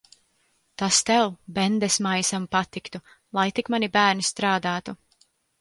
[0.81, 3.03] Tas tev, bendesmaisam, patiktu.
[3.39, 5.01] Lai tik mani bērni strādātu.